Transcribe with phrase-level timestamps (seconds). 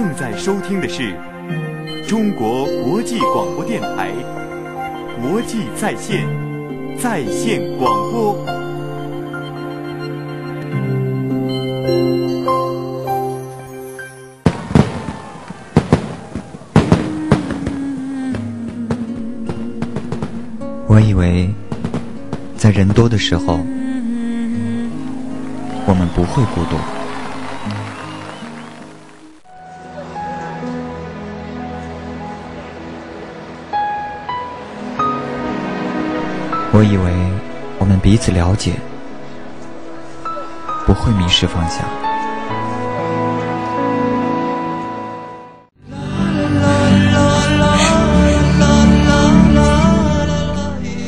[0.00, 1.12] 正在收听的是
[2.06, 4.12] 中国国际广播电台
[5.20, 6.24] 国际在线
[6.96, 8.32] 在线广播。
[20.86, 21.52] 我以为，
[22.56, 23.58] 在人多的时候，
[25.88, 26.76] 我们不会孤独。
[36.70, 37.12] 我以为
[37.78, 38.74] 我们彼此了解，
[40.86, 41.80] 不会迷失方向。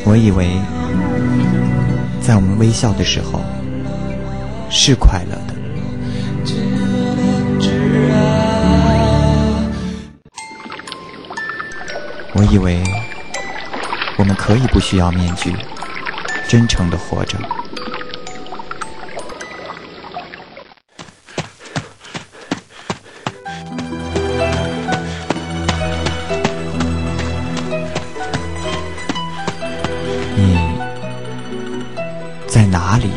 [0.03, 0.59] 我以为，
[2.21, 3.39] 在我们微笑的时候
[4.69, 5.53] 是快乐的。
[12.33, 12.83] 我以为。
[14.21, 15.51] 我们可以不需要面具，
[16.47, 17.39] 真诚的活着。
[30.35, 30.59] 你
[32.47, 33.09] 在哪里？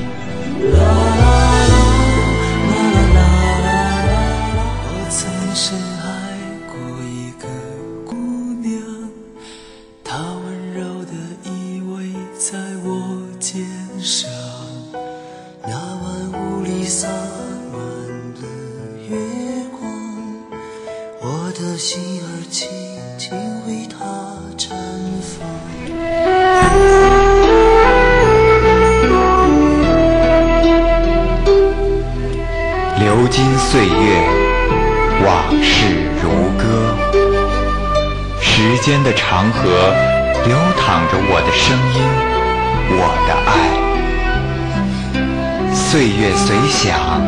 [46.33, 47.21] 随想，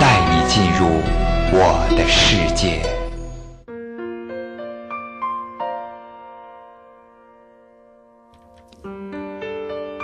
[0.00, 0.86] 带你进入
[1.52, 2.82] 我的世界。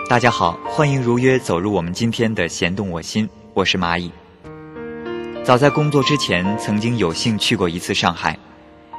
[0.08, 4.12] 大家好，欢迎如约走入我们今天的弦动我心，我是蚂蚁。
[5.42, 8.38] 早在工作之前，曾经有幸去过一次上海。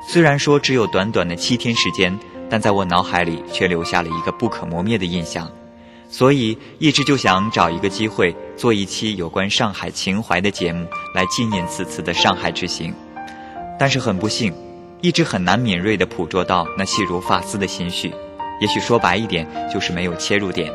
[0.08, 2.18] 虽然说只有短短的七天时间，
[2.50, 5.50] 但在我脑海里却留下了一个不可磨灭的印象。
[6.18, 12.94] 所以一直就想找一个机会做一期有关上海情怀的节目，来纪念此次的上海之行。
[13.78, 14.54] 但是很不幸，
[15.02, 18.14] 一直很难敏锐地捕捉到那细如发丝的心绪。
[18.62, 20.72] 也许说白一点，就是没有切入点。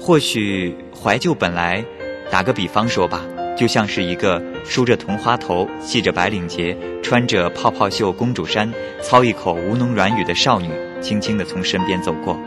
[0.00, 1.84] 或许怀旧本来，
[2.30, 3.20] 打个比方说吧。
[3.54, 8.72] 就像是一个梳着同花头、系着白领结、穿着泡泡袖公主衫、
[9.02, 10.70] 操一口吴侬软语的少女，
[11.02, 12.40] 轻轻地从身边走过，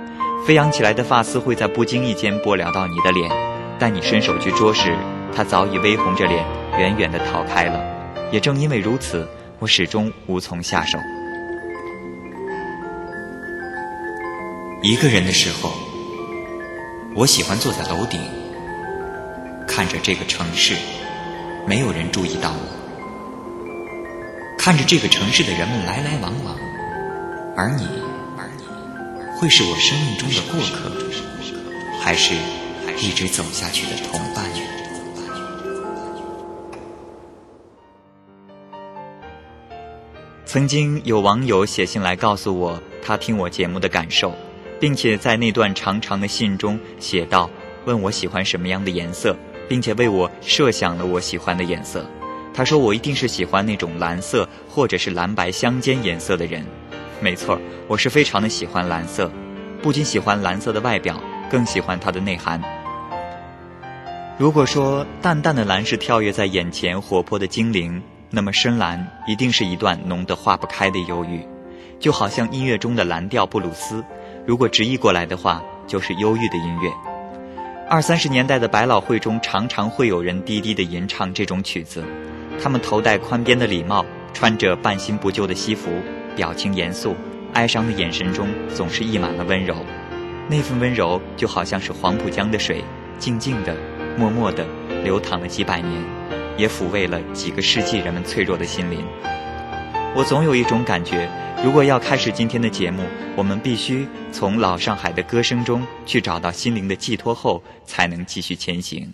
[0.45, 3.29] 飞扬起来的发丝会在不经意间拨撩到你的脸，
[3.77, 4.97] 但你伸手去捉时，
[5.35, 6.43] 它早已微红着脸，
[6.79, 7.79] 远远地逃开了。
[8.31, 9.27] 也正因为如此，
[9.59, 10.97] 我始终无从下手。
[14.81, 15.71] 一个人的时候，
[17.15, 18.19] 我喜欢坐在楼顶，
[19.67, 20.75] 看着这个城市。
[21.67, 22.65] 没有人注意到我，
[24.57, 26.55] 看着这个城市的人们来来往往，
[27.55, 27.87] 而你，
[29.41, 30.91] 会是我生命中的过客，
[31.99, 32.35] 还是
[32.99, 34.45] 一直走下去的同伴？
[40.45, 44.31] 曾经有网友写信来告诉我他听我节目的感受，
[44.79, 47.49] 并且在那段长长的信中写道
[47.85, 49.35] ：“问我喜欢什么样的颜色。”
[49.67, 52.05] 并且为我设想了我喜欢的颜色。
[52.53, 56.63] 他说我一定是喜欢那种蓝色或者是蓝白相间颜色的人。
[57.21, 59.31] 没错，我是非常的喜欢蓝色，
[59.79, 61.21] 不仅喜欢蓝色的外表，
[61.51, 62.59] 更喜欢它的内涵。
[64.39, 68.01] 如果说淡淡的蓝是跳跃在眼前活泼的精灵，
[68.31, 71.45] 那么深蓝一定是一段浓得化不开的忧郁，
[71.99, 74.03] 就好像音乐中的蓝调布鲁斯，
[74.47, 76.91] 如果直译过来的话，就是忧郁的音乐。
[77.87, 82.03] 二三十年代的百老汇中，常常会有人低低的吟唱这种曲子。
[82.59, 84.03] 他们头戴宽边的礼帽，
[84.33, 85.91] 穿着半新不旧的西服，
[86.41, 87.15] 表情严肃，
[87.53, 89.75] 哀伤的眼神中总是溢满了温柔。
[90.49, 92.83] 那份温柔就好像是黄浦江的水，
[93.19, 93.77] 静静的、
[94.17, 94.65] 默默的
[95.03, 96.03] 流淌了几百年，
[96.57, 99.05] 也抚慰了几个世纪人们脆弱的心灵。
[100.15, 101.29] 我总有一种感觉。
[101.63, 103.03] 如果要开始今天的节目，
[103.35, 109.13] 我们必须从老上海的歌声中去找到心灵的寄托，后才能继续前行。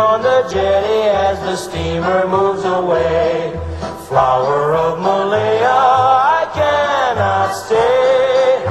[0.00, 3.52] On the jetty as the steamer moves away.
[4.08, 5.80] Flower of Malaya,
[6.40, 8.64] I cannot stay.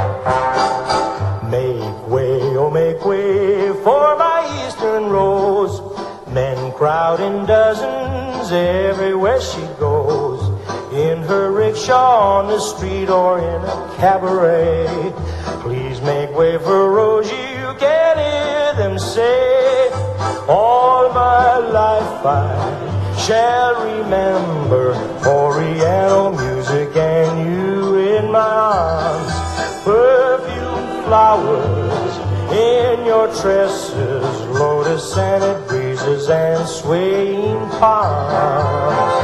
[1.56, 5.76] Make way, oh make way for my eastern rose.
[6.34, 10.42] Men crowd in dozens everywhere she goes.
[10.92, 15.14] In her rickshaw on the street or in a cabaret.
[15.62, 19.79] Please make way for Rosie, you can hear them say.
[20.50, 29.32] All my life I shall remember Oriental music and you in my arms.
[29.84, 32.18] Perfume flowers
[32.52, 34.26] in your tresses,
[34.58, 39.22] lotus scented breezes and swaying palms.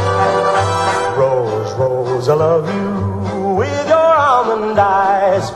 [1.18, 5.50] Rose, rose, I love you with your almond eyes,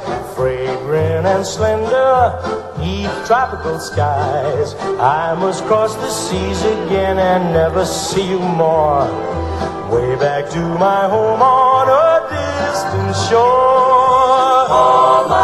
[1.29, 2.33] and slender,
[2.79, 4.73] neath tropical skies.
[4.99, 9.05] I must cross the seas again and never see you more.
[9.91, 14.59] Way back to my home on a distant shore.
[14.81, 15.38] All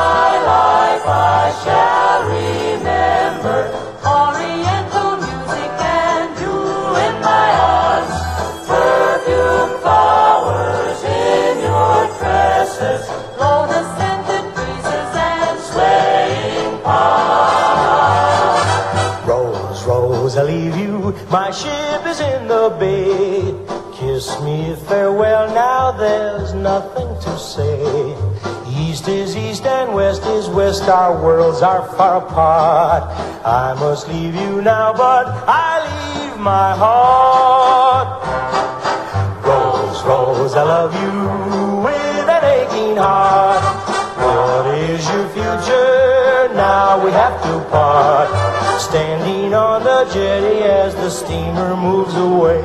[21.29, 23.53] My ship is in the bay.
[23.97, 28.15] Kiss me farewell now, there's nothing to say.
[28.69, 33.03] East is east and west is west, our worlds are far apart.
[33.45, 38.21] I must leave you now, but I leave my heart.
[39.43, 43.63] Rose, Rose, I love you with an aching heart.
[44.17, 46.53] What is your future?
[46.53, 48.34] Now we have to part.
[48.77, 52.61] Standing on the jetty as the steamer moves away.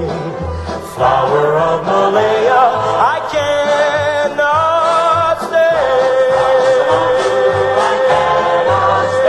[0.95, 5.57] Flower of Malaya, I cannot stay.
[7.79, 9.21] I cannot stay.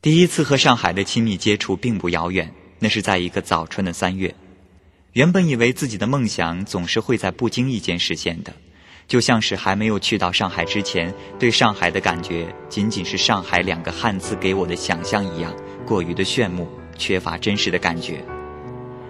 [0.00, 4.34] 第一次和上海的亲密接触并不遥远，那是在一个早春的三月。
[5.12, 8.52] 原本以为自己的梦想总是会在不经意间实现的，
[9.06, 15.52] 就像是还没有去到上海之前，对上海的感觉仅仅是“上海”两个汉字给我的想象一样，
[15.86, 16.66] 过于的炫目，
[16.96, 18.24] 缺乏真实的感觉。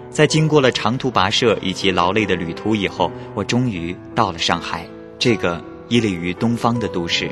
[0.09, 4.85] 在经过了长途跋涉以及劳累的旅途以后，我终于到了上海，
[5.17, 7.29] 这个屹立于东方的都市。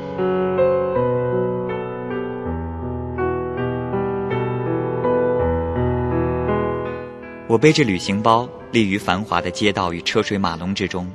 [7.46, 11.08] 我背着旅行包，立于繁华的街道与车水马龙之中，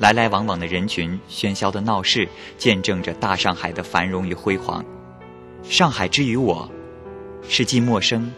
[0.00, 2.26] 来来往往的人群、喧嚣的闹市，
[2.56, 4.82] 见证着大上海的繁荣与辉煌。
[5.62, 6.66] 上海之于我，
[7.46, 8.32] 是既陌生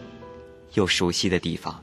[0.73, 1.81] 又熟悉的地方。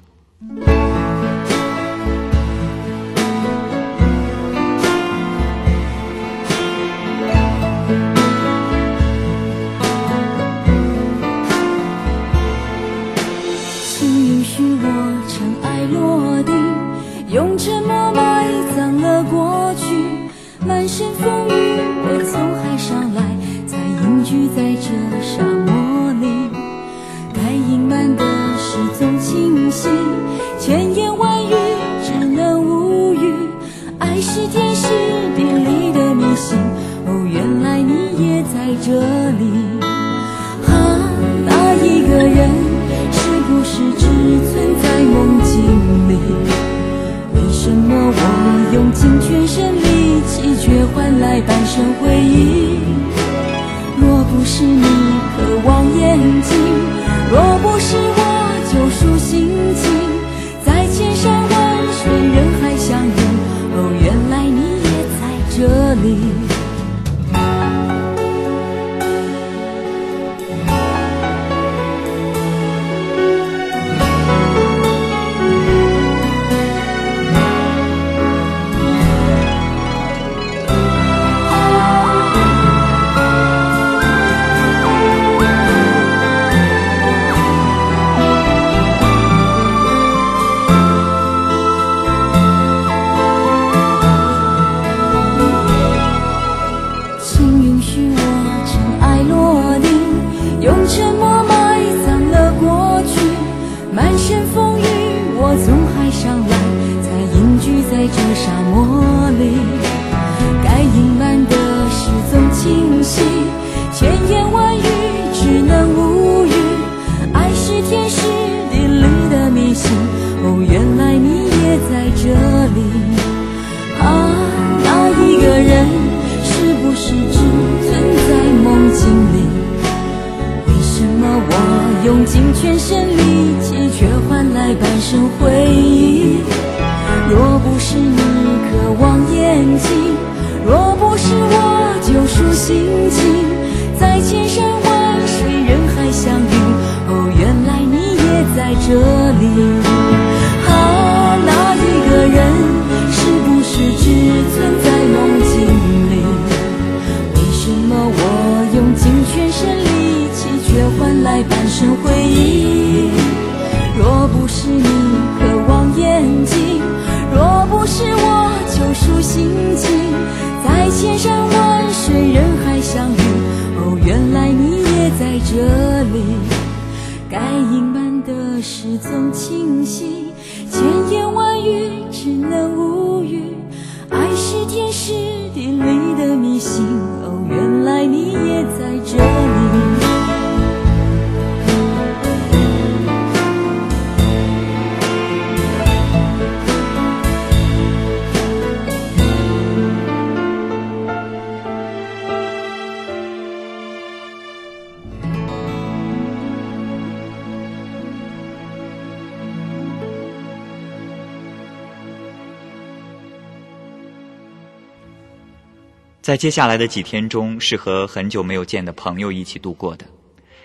[216.23, 220.05] 在接下来的几天中，是和很久没有见的朋友一起度过的。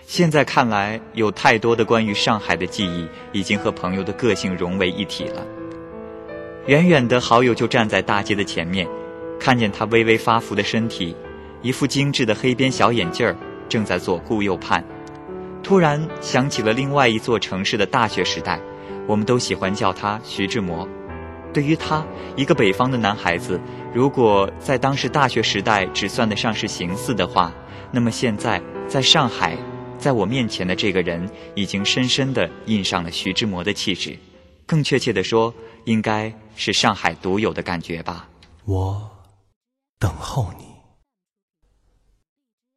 [0.06, 5.46] 现在看来，有太多的关于上海的记忆，已经和朋友的个性融为一体了。
[6.66, 8.86] 远远的好友就站在大街的前面，
[9.40, 11.16] 看见他微微发福的身体，
[11.62, 13.34] 一副精致的黑边小眼镜儿，
[13.66, 14.84] 正在左顾右盼。
[15.62, 18.60] 突然想起了另外一座城市的大学时代，
[19.06, 20.86] 我们都喜欢叫他徐志摩。
[21.52, 22.04] 对于他
[22.36, 23.58] 一个北方的男孩子，
[23.96, 27.50] 如果在当时大学时代只算得上是形似的话，
[27.90, 29.56] 那么现在在上海，
[29.98, 34.18] 在我面前的这个人，已经深深地印上了徐志摩的气质。
[34.66, 35.54] 更确切地说，
[35.86, 38.28] 应该是上海独有的感觉吧。
[38.66, 39.10] 我
[39.98, 40.66] 等候你，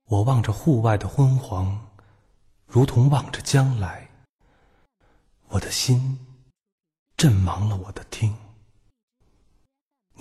[0.05, 1.85] 我望着户外的昏黄，
[2.65, 4.09] 如同望着将来。
[5.49, 6.17] 我的心
[7.17, 8.33] 震忙了我的听。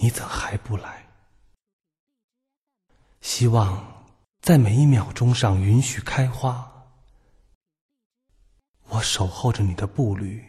[0.00, 1.06] 你怎还不来？
[3.20, 4.06] 希望
[4.40, 6.86] 在每一秒钟上允许开花。
[8.88, 10.42] 我守候着你的步履，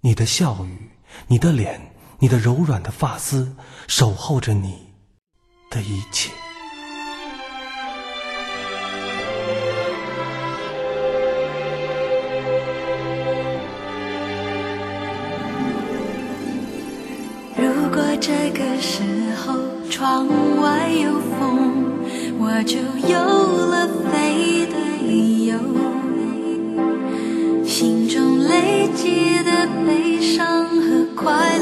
[0.00, 0.90] 你的笑语，
[1.26, 3.54] 你的脸，你的柔软的发丝，
[3.88, 4.94] 守候着你
[5.70, 6.31] 的一切。
[18.24, 19.02] 这个时
[19.36, 19.52] 候
[19.90, 20.28] 窗
[20.60, 21.74] 外有风，
[22.38, 25.58] 我就有了飞的理由。
[27.66, 31.61] 心中累积的悲伤和快乐，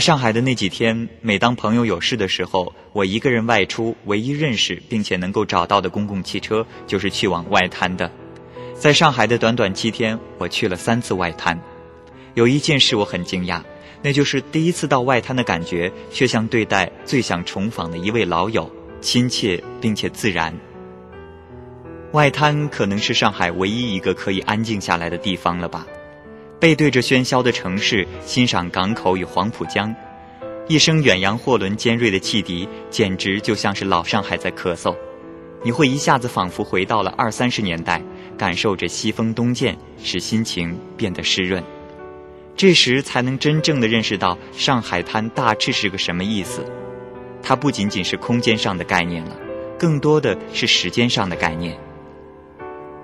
[0.00, 8.10] 在上海的那几天，每当朋友有事的时候，我一个人外出，唯一认识并且能够找到的公共汽车就是去往外滩的。
[8.72, 11.60] 在上海的短短七天，我去了三次外滩。
[12.32, 13.60] 有一件事我很惊讶，
[14.00, 20.58] 那就是第一次到外滩的感觉，却像对待最想重访的一位老友，亲切并且自然。
[22.12, 25.86] 外滩可能是上海唯一一个可以安静下来的地方了吧。
[26.60, 29.94] 背对着喧嚣的城市，欣赏港口与黄浦江，
[30.68, 34.94] 一声远洋货轮尖锐的汽笛，简直就像是老上海在咳嗽。
[35.62, 38.02] 你会一下子仿佛回到了二三十年代，
[38.36, 41.64] 感受着西风东渐，使心情变得湿润。
[42.54, 46.62] 这时才能真正的认识到上海滩大致是个什么意思。
[47.42, 49.34] 它不仅仅是空间上的概念了，
[49.78, 51.78] 更多的是时间上的概念。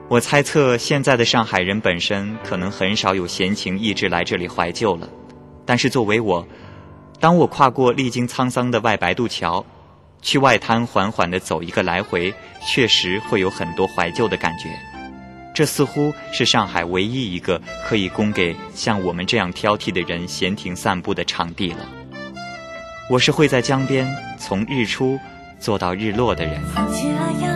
[0.09, 5.09] 我猜测，现在的上海人本身可能很少有闲情逸致来这里怀旧了。
[5.65, 6.47] 但是作为我，
[7.19, 9.67] 当我跨过历经沧桑的外白渡桥，
[10.23, 12.33] 去外滩缓缓地走一个来回，
[12.65, 14.71] 确实会有很多怀旧的感觉。
[15.53, 21.79] 这似乎是上海唯一一个可以供给像我们这样挑剔的人闲庭散步的场地了。
[23.11, 24.07] 我是会在江边
[24.39, 25.19] 从日出
[25.59, 27.56] 坐到日落的人。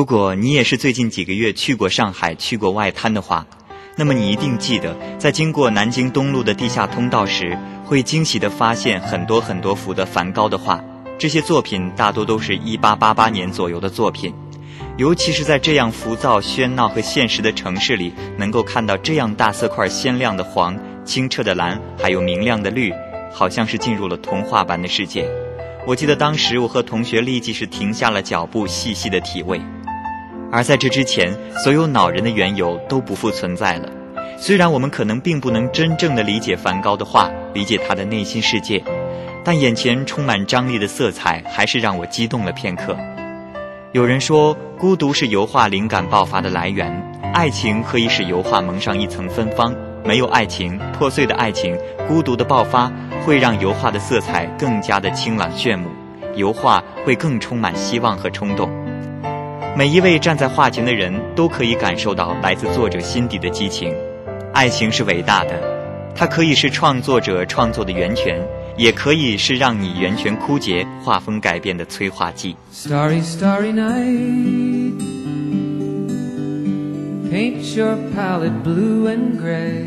[0.00, 3.46] 如果你也是最近几个月去过上海、去过外滩的话，
[3.96, 10.82] 那么你一定记得，在经过南京东路的地下通道时，会惊喜地发现很多很多幅的梵高的画。
[11.18, 14.32] 这些作品大多都是一八八八年左右的作品，
[14.96, 22.90] 尤其是在这样浮躁、喧闹和现实的城市里，能够看到这样大色块、鲜亮的黄、清澈的蓝，还有明亮的绿，
[23.30, 25.28] 好像是进入了童话般的世界。
[25.86, 29.60] 我记得当时我和同学立即是停下了脚步，细细的体味。
[30.52, 31.32] 而在这之前，
[31.62, 33.88] 所有恼人的缘由都不复存在了。
[34.36, 38.82] 虽然我们可能并不能真正的理解梵高的画，理解他的内心世界。
[39.44, 42.96] 但眼前充满张力的色彩，还是让我激动了片刻。
[43.92, 46.90] 有人说，孤独是油画灵感爆发的来源，
[47.32, 49.74] 爱情可以使油画蒙上一层芬芳。
[50.04, 51.76] 没有爱情，破碎的爱情，
[52.08, 52.90] 孤独的爆发，
[53.24, 55.90] 会让油画的色彩更加的清朗炫目，
[56.34, 58.70] 油画会更充满希望和冲动。
[59.76, 63.94] 每一位站在画前的人都可以感受到来自作者心底的激情。
[64.52, 65.60] 爱情是伟大的，
[66.14, 68.40] 它可以是创作者创作的源泉。
[68.76, 72.56] 也可以是让你源泉枯竭、画风改变的催化剂。
[72.72, 74.94] Starry, starry night,
[77.30, 79.84] paint your palette blue and gray.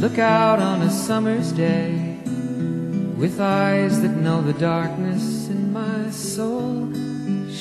[0.00, 2.16] Look out on a summer's day
[3.18, 6.88] with eyes that know the darkness in my soul.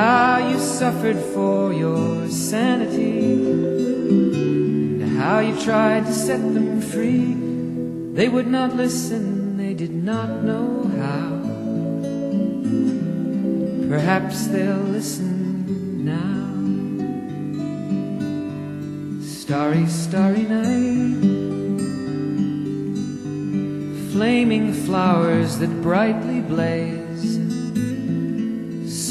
[0.00, 3.34] how you suffered for your sanity,
[5.02, 7.34] and how you tried to set them free.
[8.14, 10.68] They would not listen they did not know
[11.02, 11.28] how.
[13.94, 15.34] Perhaps they'll listen
[16.12, 16.48] now.
[19.22, 21.20] Starry, starry night.
[24.12, 26.99] Flaming flowers that brightly blaze.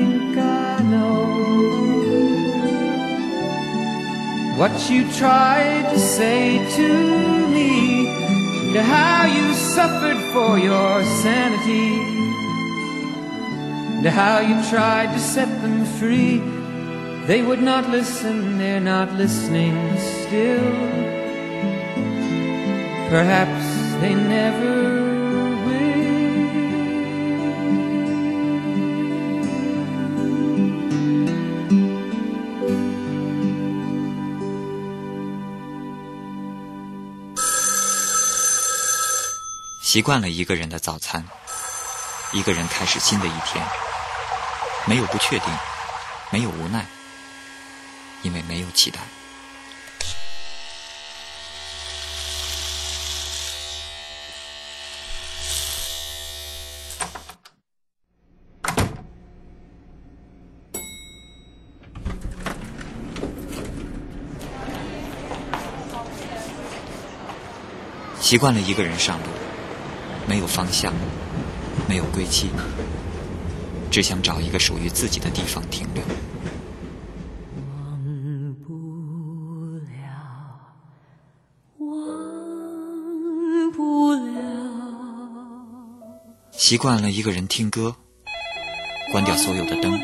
[0.00, 1.18] think I know
[4.58, 6.42] what you tried to say
[6.76, 6.88] to
[7.54, 7.70] me
[8.74, 11.90] to how you suffered for your sanity,
[14.04, 16.38] to how you tried to set them free.
[17.26, 20.72] They would not listen, they're not listening still.
[23.14, 23.64] Perhaps
[24.00, 24.99] they never
[39.90, 41.26] 习惯了一个人的早餐，
[42.30, 43.66] 一个人开始新的一天，
[44.86, 45.48] 没有不确定，
[46.30, 46.86] 没有无奈，
[48.22, 49.00] 因为没有期待。
[68.20, 69.24] 习惯了一个人上路，
[70.30, 70.94] 没有方向，
[71.88, 72.50] 没有归期，
[73.90, 76.04] 只想找一个属于自己的地方停留。
[77.58, 79.90] 忘不了，
[81.78, 84.30] 忘不了，
[86.52, 87.96] 习惯了一个人听歌，
[89.10, 90.00] 关掉所有的灯，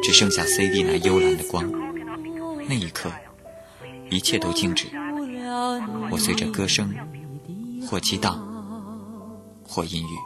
[0.00, 1.68] 只剩下 CD 那幽蓝的光。
[2.68, 3.10] 那一刻，
[4.10, 4.86] 一切都静止。
[6.12, 6.94] 我随着歌声，
[7.84, 8.47] 或激荡，
[9.68, 10.16] 或阴郁。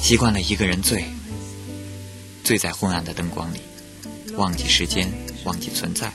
[0.00, 1.04] 习惯了一个人醉，
[2.44, 3.60] 醉在昏暗的灯光里，
[4.36, 5.10] 忘记时间，
[5.44, 6.12] 忘记存在，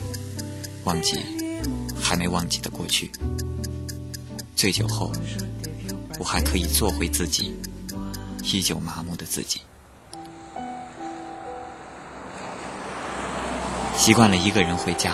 [0.84, 1.18] 忘记
[2.00, 3.10] 还没忘记的过去。
[4.56, 5.12] 醉酒后，
[6.18, 7.54] 我还可以做回自己。
[8.50, 9.60] 依旧麻木的自己，
[13.98, 15.12] 习惯了一个人回家，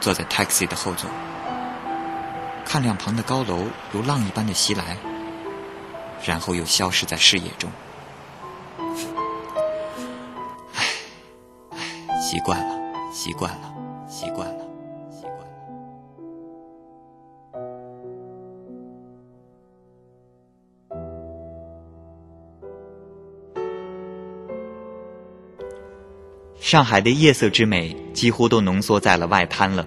[0.00, 1.10] 坐在 taxi 的后座，
[2.64, 4.96] 看两旁的高楼如浪一般的袭来，
[6.24, 7.68] 然后又消失在视野中。
[10.72, 10.84] 唉，
[12.22, 12.74] 习惯了，
[13.12, 13.73] 习惯了，
[26.64, 29.86] 上海的夜色之美几乎都浓缩在了外滩了。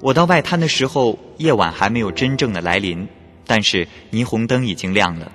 [0.00, 3.06] 我到外滩的时候，夜晚还没有真正的来临，
[3.46, 5.30] 但是霓虹灯已经亮了。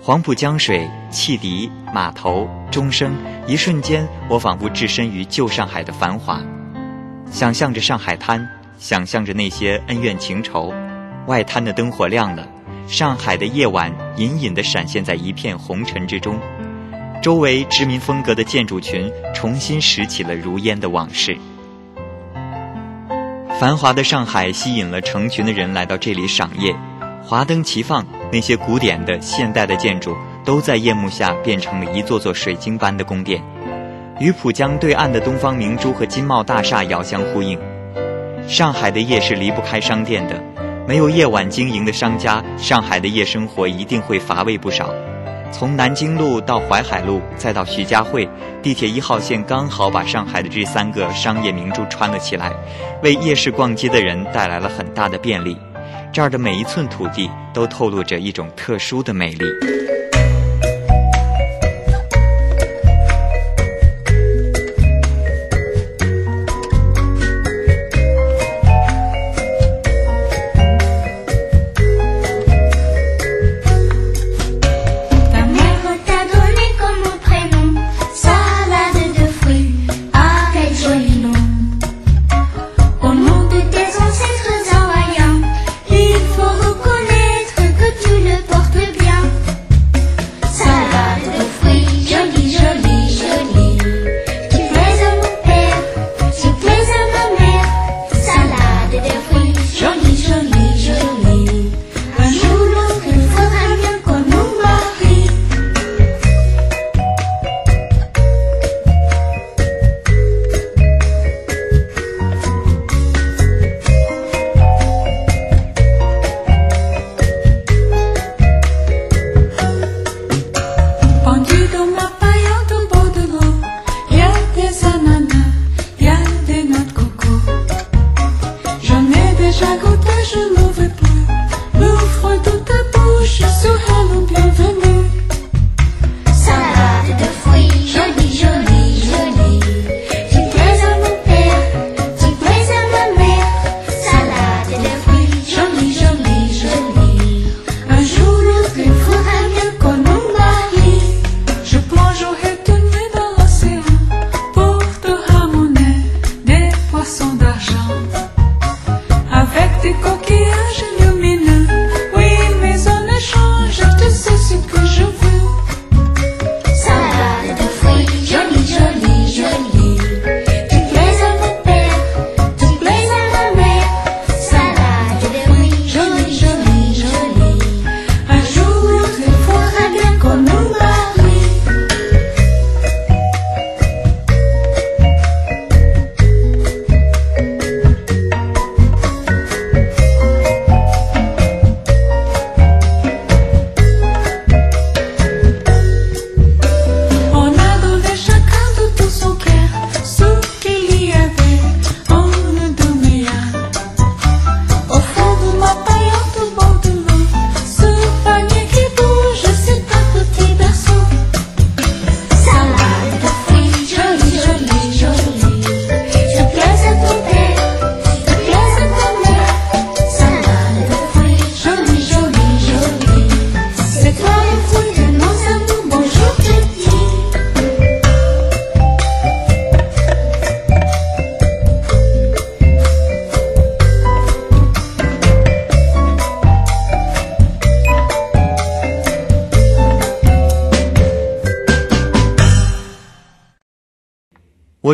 [0.00, 3.14] 黄浦江水、汽笛、码头、钟声，
[3.46, 6.42] 一瞬间，我仿佛置身于旧上海的繁华，
[7.30, 10.72] 想象着上海滩，想象着那些恩怨情仇。
[11.26, 12.48] 外滩的灯火亮了，
[12.88, 16.40] 上海的夜晚隐隐地闪现在一片红尘之中。
[17.24, 21.34] 周围殖民风格的建筑群重新拾起了如烟的往事。
[23.58, 26.76] 繁华的上海吸引了成群的人来到这里赏夜，
[27.22, 33.42] 华灯齐放，那些古典的、现代的建筑都在夜幕下变成了一座座水晶般的宫殿，
[34.20, 37.58] 与浦江对岸的东方明珠和金茂大厦遥相呼应。
[38.46, 40.38] 上海的夜是离不开商店的，
[40.86, 44.90] 没有夜晚经营的商家，上海的夜生活一定会乏味不少。
[45.56, 48.28] 从南京路到淮海路，再到徐家汇，
[48.60, 52.52] 地铁一号线刚好把上海的这三个商业名珠穿了起来，
[53.04, 55.56] 为夜市逛街的人带来了很大的便利。
[56.12, 59.46] 这儿的每一寸土地都透露着一种特殊的美丽。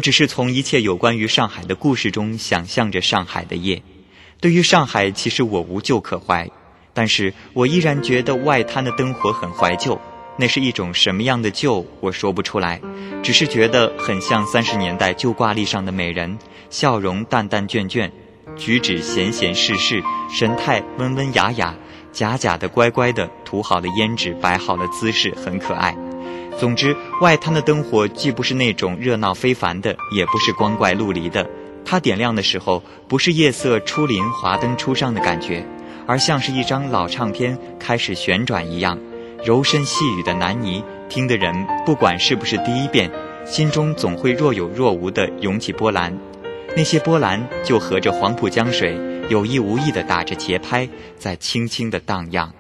[0.01, 3.83] 我只是从一切有关于上海的故事中想象着上海的夜。
[4.41, 6.49] 对于上海，其实我无旧可怀，
[6.95, 10.01] 但是我依然觉得外滩的灯火很怀旧。
[10.39, 12.81] 那是一种什么样的旧，我说不出来，
[13.23, 16.39] 只是觉得很像三十年代旧挂历上的美人，
[16.71, 18.11] 笑容淡淡倦倦，
[18.57, 21.77] 举止闲闲适适，神态温温雅雅，
[22.11, 25.95] 假假的乖乖的，涂好了胭脂，摆好了姿势，很可爱。
[26.59, 31.49] 总之，外滩的灯火既不是那种热闹非凡的，也不是光怪陆离的。
[31.85, 35.65] 它点亮的时候，不是夜色初临、华灯初上的感觉，
[36.07, 38.99] 而像是一张老唱片开始旋转一样。
[39.43, 41.55] 柔声细语的南泥，听的人
[41.87, 43.11] 不管是不是第一遍，
[43.47, 46.15] 心中总会若有若无地涌起波澜。
[46.77, 50.87] 那些波澜就和着黄浦江水，有意无意地打着节拍，
[51.19, 52.53] 在轻轻地荡漾。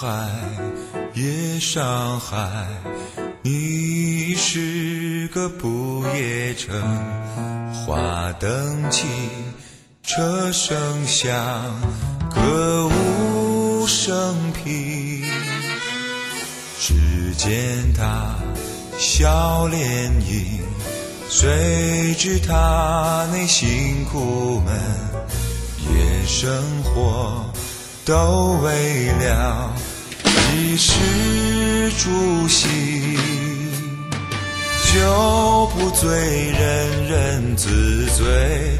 [0.00, 0.30] 海，
[1.12, 2.66] 夜上海，
[3.42, 6.74] 你是个不夜城。
[7.74, 9.04] 花灯起，
[10.02, 11.36] 车声响，
[12.34, 15.22] 歌舞升平。
[16.78, 18.36] 只见他
[18.96, 20.62] 笑脸迎，
[21.28, 24.74] 谁知他内心苦闷，
[25.92, 27.44] 夜生活。
[28.02, 29.70] 都为了
[30.52, 32.68] 衣食住行，
[34.92, 36.08] 酒不醉
[36.50, 38.78] 人人自醉，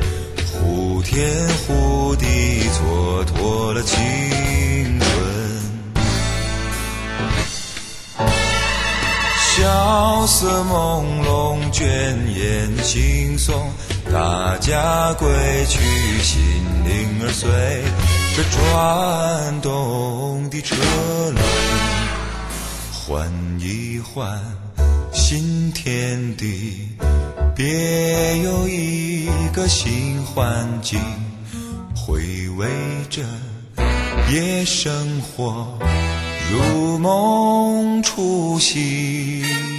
[0.52, 2.26] 呼天呼地
[2.70, 3.96] 蹉跎了青
[4.98, 5.08] 春。
[9.56, 11.84] 萧瑟朦胧倦
[12.34, 13.52] 眼惺忪，
[14.12, 15.28] 大家归
[15.68, 15.78] 去，
[16.22, 16.40] 心
[16.84, 17.48] 灵儿碎。
[18.32, 21.36] 这转动的车轮，
[22.92, 24.40] 换一换
[25.12, 26.88] 新天地，
[27.56, 31.00] 别有一个新环境。
[31.94, 32.68] 回味
[33.10, 33.22] 着
[34.32, 35.76] 夜生活，
[36.50, 39.69] 如梦初醒。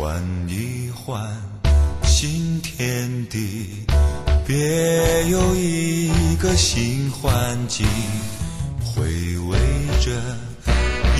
[0.00, 1.20] 换一换
[2.04, 3.84] 新天地。
[4.46, 7.84] 别有一个新环境，
[8.80, 9.58] 回味
[10.00, 10.12] 着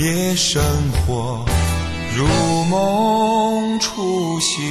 [0.01, 0.63] 夜生
[0.93, 1.45] 活，
[2.17, 2.25] 如
[2.67, 4.63] 梦初醒。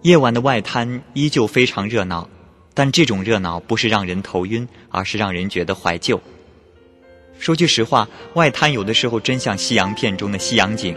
[0.00, 2.30] 夜晚的外滩依旧非常热闹，
[2.72, 6.18] 但这种热闹不是让人头晕，而是让人觉得怀旧。
[7.38, 10.94] 说句实话，外滩有的时候真像西洋片中的西洋景。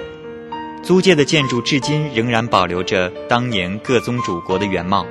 [0.84, 5.06] 租界的建筑至今仍然保留着当年各宗主国的原貌。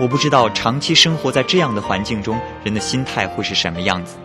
[0.00, 4.16] 我不知道长期生活在这样的环境中，人的心态会是什么样子。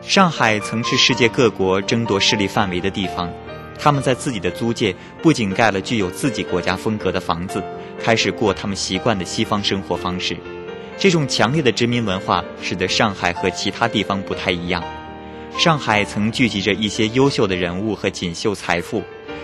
[0.00, 3.28] 上海曾是世界各国争夺势力范围的地方，
[3.76, 7.60] 他们在自己的租界不仅盖了具有自己国家风格的房子，
[8.00, 10.36] 开始过他们习惯的西方生活方式。
[10.96, 14.84] 这种强烈的殖民文化使得上海和其他地方不太一样。
[15.56, 19.02] 上海曾聚集着一些优秀的人物和锦绣财富。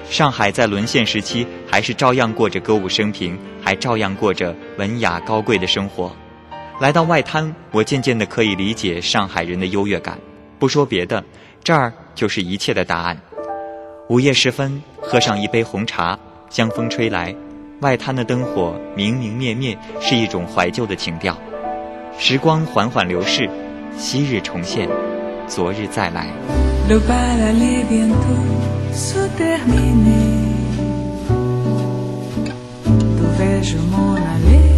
[0.09, 6.11] 上海在沦陷时期还是照样过着歌舞升平，还照样过着文雅高贵的生活。
[6.81, 10.19] 来到外滩，我渐渐的可以理解上海人的优越感。
[10.59, 11.25] 不说别的，
[11.63, 13.17] 这儿就是一切的答案。
[14.09, 17.33] 午夜时分，喝上一杯红茶，江风吹来，
[17.83, 21.39] 外滩的灯火明明灭灭，是一种怀旧的情调。
[22.19, 23.49] 时光缓缓流逝，
[23.97, 24.89] 昔日重现，
[25.51, 26.27] 昨日再来。
[26.89, 28.47] Le bal allait bientôt
[28.93, 30.39] se terminer.
[33.21, 34.71] Devais-je m'en aller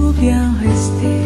[0.00, 1.18] ou bien rester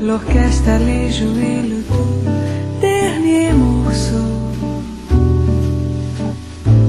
[0.00, 2.22] L'orchestre allait jouer le tout
[2.80, 4.30] dernier morceau.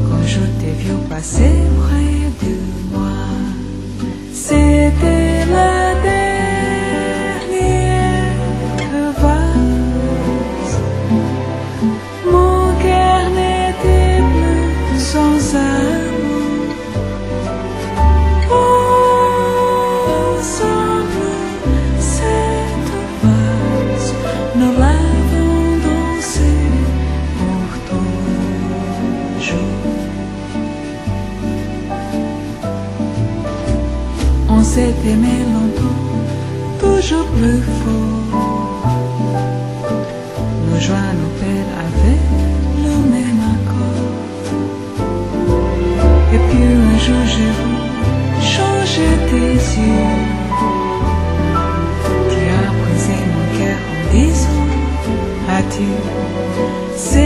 [0.07, 2.55] Quand je t'ai vu passer près de
[2.93, 3.17] moi,
[4.31, 5.24] c'était
[55.77, 57.24] to.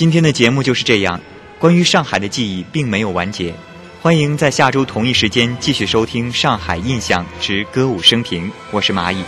[0.00, 1.20] 今天的节目就是这样。
[1.58, 3.52] 关于上海的记忆并没有完结，
[4.00, 9.22] 欢迎在下周同一时间继续收听《上海印象之歌舞升平》，我是蚂蚁。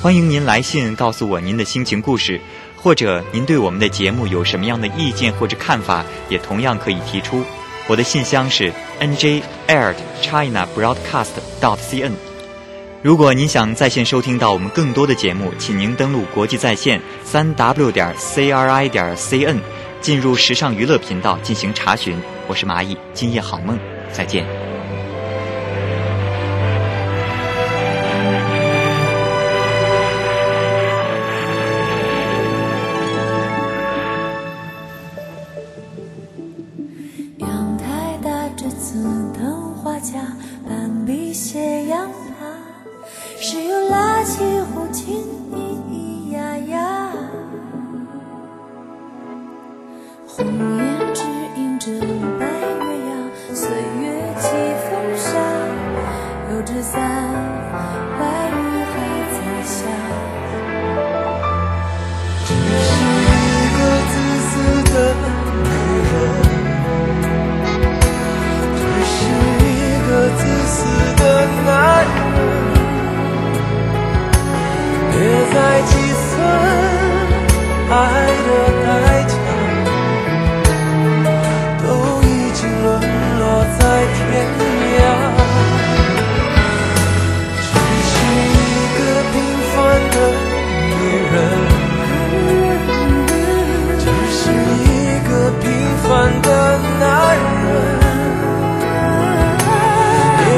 [0.00, 2.40] 欢迎您来信告诉我您的心情故事，
[2.74, 7.44] 或者您对我们的节目有什么样的意见或者看法，也同样可以提出。
[7.86, 11.30] 我的信箱是 n j a i r china broadcast
[11.60, 12.10] dot cn。
[13.02, 19.60] 如果您想在线收听到我们更多的节目，请您登录国际在线三 w 点 c r i 点 c n，
[20.02, 22.20] 进入时尚娱乐频道进行查询。
[22.48, 23.78] 我是蚂蚁，今夜好梦，
[24.12, 24.44] 再见。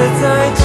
[0.04, 0.63] 别再。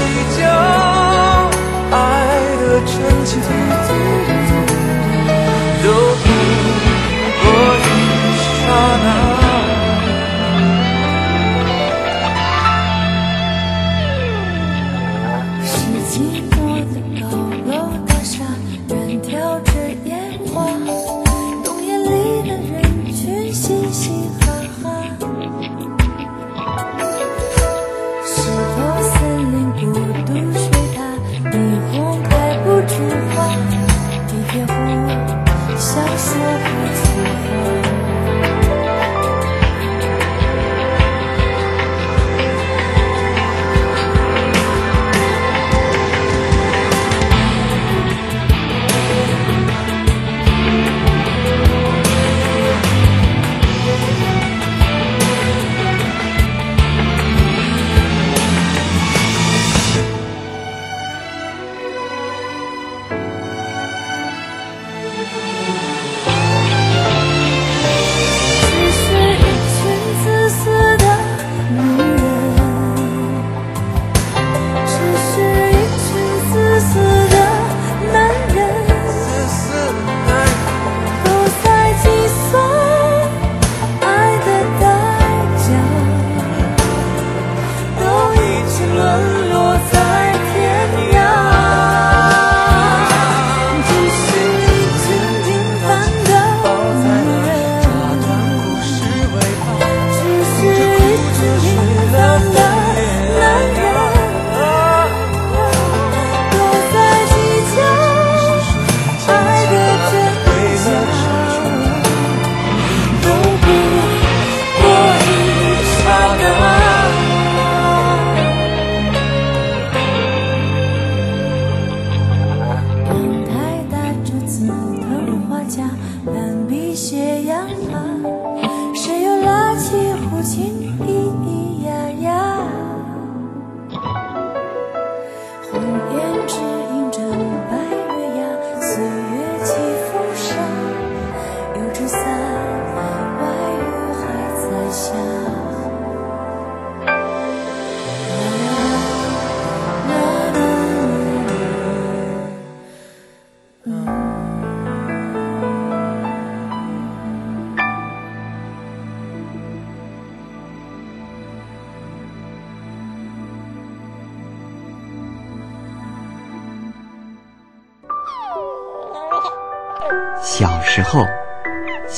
[127.00, 128.39] 斜阳啊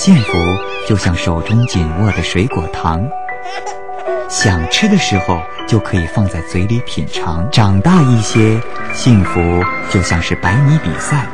[0.03, 0.31] 幸福
[0.89, 3.07] 就像手中紧握的水果糖，
[4.27, 8.59] 想吃的时候就可以放在嘴里品尝，长大一些，
[8.95, 9.39] 幸福
[9.91, 11.27] 就像是百米比赛，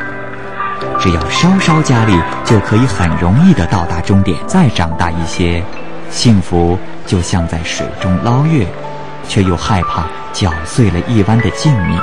[1.00, 5.64] 只要稍稍加力，就可以很容易的到达终点，再长大一些，
[6.10, 8.68] 幸福就像在水中捞月，
[9.30, 12.02] 却又害怕搅碎了一湾的静谧。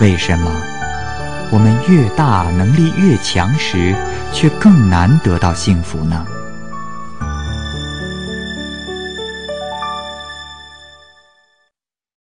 [0.00, 0.52] 为什么？
[1.50, 3.94] 我们越大能力越强时
[4.32, 6.26] 却更难得到幸福呢？